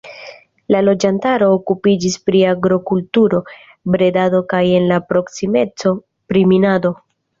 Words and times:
La 0.75 0.79
loĝantaro 0.85 1.49
okupiĝis 1.57 2.15
pri 2.29 2.41
agrokulturo, 2.53 3.41
bredado 3.97 4.41
kaj 4.55 4.63
en 4.79 4.89
la 4.93 4.99
proksimeco 5.13 5.93
pri 6.33 6.43
minado. 6.55 6.93